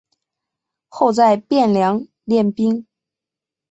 [0.87, 2.87] 后在汴梁练兵。